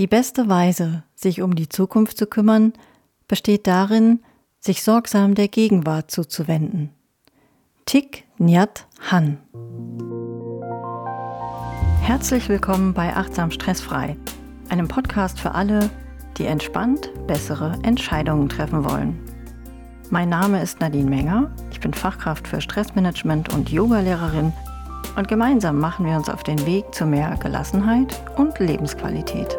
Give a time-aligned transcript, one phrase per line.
[0.00, 2.72] Die beste Weise, sich um die Zukunft zu kümmern,
[3.28, 4.20] besteht darin,
[4.58, 6.88] sich sorgsam der Gegenwart zuzuwenden.
[7.84, 9.36] Thich Nhat Han.
[12.00, 14.16] Herzlich willkommen bei Achtsam Stressfrei,
[14.70, 15.90] einem Podcast für alle,
[16.38, 19.18] die entspannt bessere Entscheidungen treffen wollen.
[20.08, 24.54] Mein Name ist Nadine Menger, ich bin Fachkraft für Stressmanagement und Yogalehrerin
[25.16, 29.58] und gemeinsam machen wir uns auf den Weg zu mehr Gelassenheit und Lebensqualität.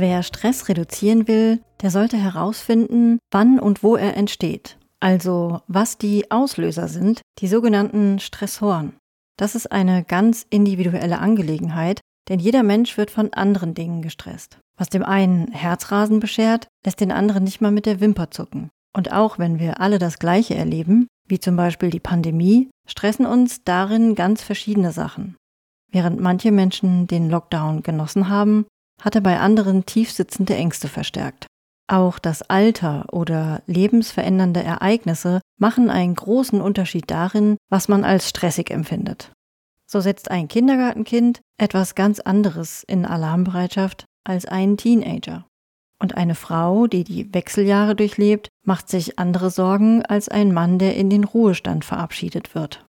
[0.00, 4.78] Wer Stress reduzieren will, der sollte herausfinden, wann und wo er entsteht.
[4.98, 8.94] Also was die Auslöser sind, die sogenannten Stressoren.
[9.36, 12.00] Das ist eine ganz individuelle Angelegenheit,
[12.30, 14.58] denn jeder Mensch wird von anderen Dingen gestresst.
[14.78, 18.70] Was dem einen Herzrasen beschert, lässt den anderen nicht mal mit der Wimper zucken.
[18.96, 23.64] Und auch wenn wir alle das Gleiche erleben, wie zum Beispiel die Pandemie, stressen uns
[23.64, 25.36] darin ganz verschiedene Sachen.
[25.92, 28.64] Während manche Menschen den Lockdown genossen haben,
[29.00, 31.46] hatte bei anderen tiefsitzende Ängste verstärkt.
[31.88, 38.70] Auch das Alter oder lebensverändernde Ereignisse machen einen großen Unterschied darin, was man als stressig
[38.70, 39.32] empfindet.
[39.90, 45.46] So setzt ein Kindergartenkind etwas ganz anderes in Alarmbereitschaft als ein Teenager.
[45.98, 50.96] Und eine Frau, die die Wechseljahre durchlebt, macht sich andere Sorgen als ein Mann, der
[50.96, 52.86] in den Ruhestand verabschiedet wird.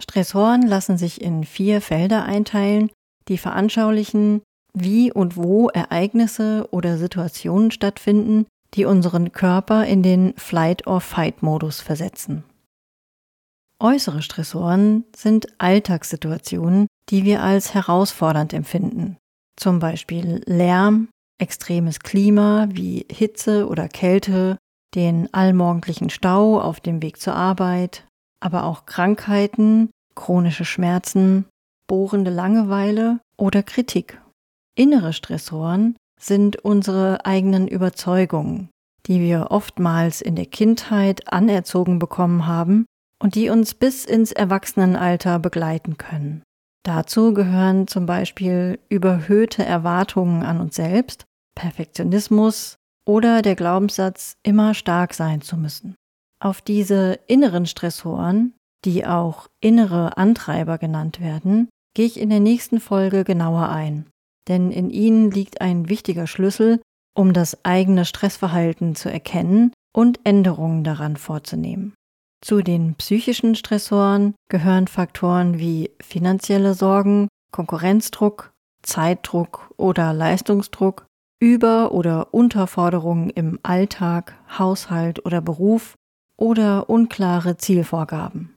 [0.00, 2.90] Stressoren lassen sich in vier Felder einteilen,
[3.28, 4.40] die veranschaulichen,
[4.74, 12.44] wie und wo Ereignisse oder Situationen stattfinden, die unseren Körper in den Flight-or-Fight-Modus versetzen.
[13.78, 19.16] Äußere Stressoren sind Alltagssituationen, die wir als herausfordernd empfinden,
[19.56, 24.56] zum Beispiel Lärm, extremes Klima wie Hitze oder Kälte,
[24.94, 28.06] den allmorgendlichen Stau auf dem Weg zur Arbeit,
[28.40, 31.46] aber auch Krankheiten, chronische Schmerzen,
[31.88, 34.21] bohrende Langeweile oder Kritik.
[34.74, 38.70] Innere Stressoren sind unsere eigenen Überzeugungen,
[39.06, 42.86] die wir oftmals in der Kindheit anerzogen bekommen haben
[43.18, 46.42] und die uns bis ins Erwachsenenalter begleiten können.
[46.84, 51.24] Dazu gehören zum Beispiel überhöhte Erwartungen an uns selbst,
[51.54, 55.94] Perfektionismus oder der Glaubenssatz, immer stark sein zu müssen.
[56.40, 62.80] Auf diese inneren Stressoren, die auch innere Antreiber genannt werden, gehe ich in der nächsten
[62.80, 64.06] Folge genauer ein
[64.48, 66.80] denn in ihnen liegt ein wichtiger Schlüssel,
[67.14, 71.94] um das eigene Stressverhalten zu erkennen und Änderungen daran vorzunehmen.
[72.42, 78.52] Zu den psychischen Stressoren gehören Faktoren wie finanzielle Sorgen, Konkurrenzdruck,
[78.82, 81.06] Zeitdruck oder Leistungsdruck,
[81.40, 85.94] Über- oder Unterforderungen im Alltag, Haushalt oder Beruf
[86.36, 88.54] oder unklare Zielvorgaben.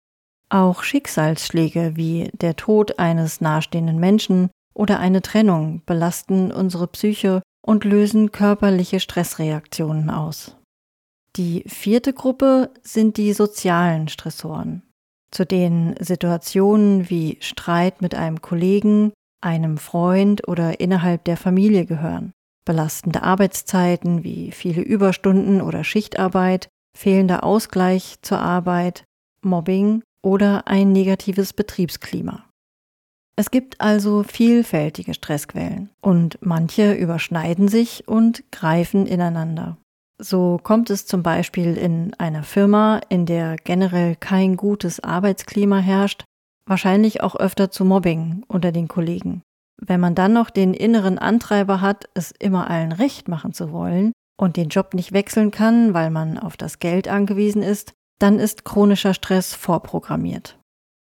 [0.50, 7.84] Auch Schicksalsschläge wie der Tod eines nahestehenden Menschen oder eine Trennung belasten unsere Psyche und
[7.84, 10.56] lösen körperliche Stressreaktionen aus.
[11.36, 14.84] Die vierte Gruppe sind die sozialen Stressoren,
[15.32, 22.32] zu denen Situationen wie Streit mit einem Kollegen, einem Freund oder innerhalb der Familie gehören.
[22.66, 29.04] Belastende Arbeitszeiten wie viele Überstunden oder Schichtarbeit, fehlender Ausgleich zur Arbeit,
[29.42, 32.46] Mobbing oder ein negatives Betriebsklima.
[33.38, 39.78] Es gibt also vielfältige Stressquellen und manche überschneiden sich und greifen ineinander.
[40.18, 46.24] So kommt es zum Beispiel in einer Firma, in der generell kein gutes Arbeitsklima herrscht,
[46.66, 49.42] wahrscheinlich auch öfter zu Mobbing unter den Kollegen.
[49.82, 54.14] Wenn man dann noch den inneren Antreiber hat, es immer allen recht machen zu wollen
[54.40, 58.64] und den Job nicht wechseln kann, weil man auf das Geld angewiesen ist, dann ist
[58.64, 60.58] chronischer Stress vorprogrammiert.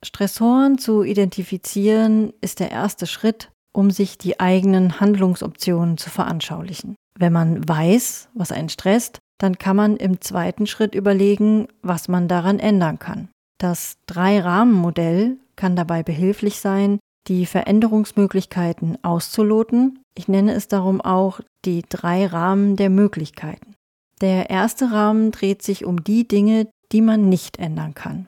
[0.04, 6.96] Stressoren zu identifizieren ist der erste Schritt, um sich die eigenen Handlungsoptionen zu veranschaulichen.
[7.18, 12.28] Wenn man weiß, was einen stresst, dann kann man im zweiten Schritt überlegen, was man
[12.28, 13.28] daran ändern kann.
[13.58, 16.98] Das Drei-Rahmen-Modell kann dabei behilflich sein,
[17.28, 20.00] die Veränderungsmöglichkeiten auszuloten.
[20.16, 23.74] Ich nenne es darum auch die drei Rahmen der Möglichkeiten.
[24.20, 28.26] Der erste Rahmen dreht sich um die Dinge, die man nicht ändern kann.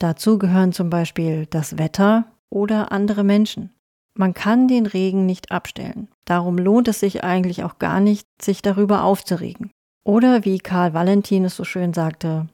[0.00, 3.70] Dazu gehören zum Beispiel das Wetter oder andere Menschen.
[4.14, 6.08] Man kann den Regen nicht abstellen.
[6.24, 9.70] Darum lohnt es sich eigentlich auch gar nicht, sich darüber aufzuregen.
[10.04, 12.48] Oder wie Karl Valentin es so schön sagte,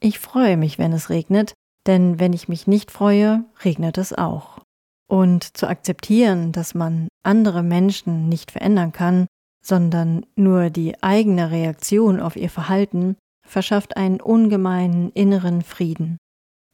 [0.00, 1.52] ich freue mich, wenn es regnet,
[1.86, 4.60] denn wenn ich mich nicht freue, regnet es auch.
[5.06, 9.26] Und zu akzeptieren, dass man andere Menschen nicht verändern kann
[9.62, 13.16] sondern nur die eigene Reaktion auf ihr Verhalten
[13.46, 16.18] verschafft einen ungemeinen inneren Frieden.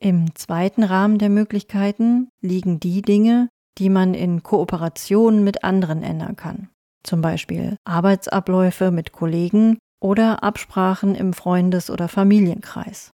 [0.00, 3.48] Im zweiten Rahmen der Möglichkeiten liegen die Dinge,
[3.78, 6.68] die man in Kooperation mit anderen ändern kann,
[7.02, 13.10] zum Beispiel Arbeitsabläufe mit Kollegen oder Absprachen im Freundes- oder Familienkreis.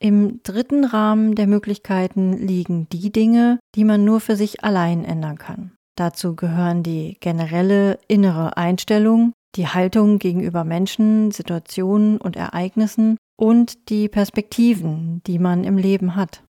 [0.00, 5.38] Im dritten Rahmen der Möglichkeiten liegen die Dinge, die man nur für sich allein ändern
[5.38, 5.72] kann.
[5.96, 14.08] Dazu gehören die generelle innere Einstellung, die Haltung gegenüber Menschen, Situationen und Ereignissen und die
[14.08, 16.44] Perspektiven, die man im Leben hat.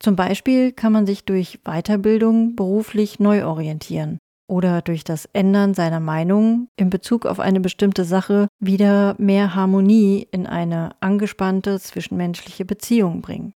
[0.00, 4.18] Zum Beispiel kann man sich durch Weiterbildung beruflich neu orientieren
[4.48, 10.26] oder durch das Ändern seiner Meinung in Bezug auf eine bestimmte Sache wieder mehr Harmonie
[10.32, 13.52] in eine angespannte zwischenmenschliche Beziehung bringen.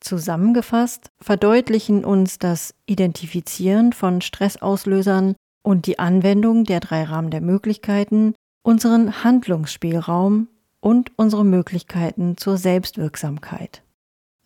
[0.00, 8.34] Zusammengefasst verdeutlichen uns das Identifizieren von Stressauslösern und die Anwendung der drei Rahmen der Möglichkeiten
[8.62, 10.48] unseren Handlungsspielraum
[10.80, 13.82] und unsere Möglichkeiten zur Selbstwirksamkeit.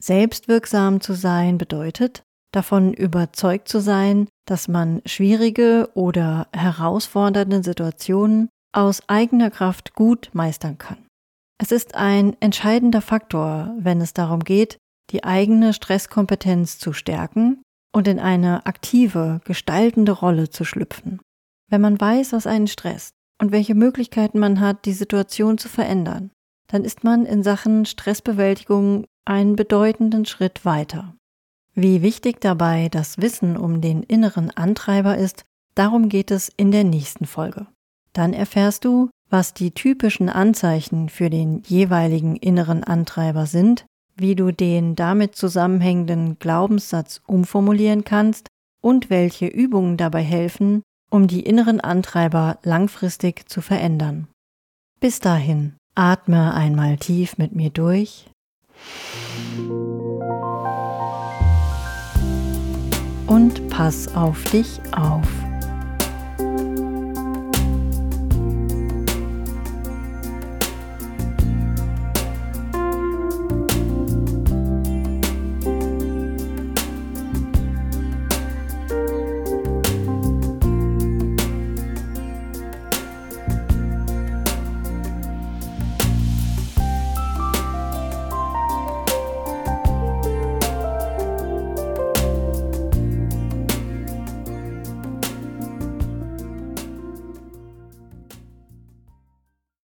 [0.01, 2.23] Selbstwirksam zu sein bedeutet,
[2.53, 10.79] davon überzeugt zu sein, dass man schwierige oder herausfordernde Situationen aus eigener Kraft gut meistern
[10.79, 10.99] kann.
[11.59, 14.79] Es ist ein entscheidender Faktor, wenn es darum geht,
[15.11, 21.21] die eigene Stresskompetenz zu stärken und in eine aktive, gestaltende Rolle zu schlüpfen.
[21.71, 26.31] Wenn man weiß, was einen stresst und welche Möglichkeiten man hat, die Situation zu verändern,
[26.69, 31.15] dann ist man in Sachen Stressbewältigung einen bedeutenden Schritt weiter.
[31.75, 35.45] Wie wichtig dabei das Wissen um den inneren Antreiber ist,
[35.75, 37.67] darum geht es in der nächsten Folge.
[38.13, 43.87] Dann erfährst du, was die typischen Anzeichen für den jeweiligen inneren Antreiber sind
[44.17, 48.49] wie du den damit zusammenhängenden Glaubenssatz umformulieren kannst
[48.81, 50.83] und welche Übungen dabei helfen,
[51.15, 54.27] um die inneren Antreiber langfristig zu verändern.
[54.99, 58.27] Bis dahin, atme einmal tief mit mir durch
[63.29, 65.44] und pass auf dich auf.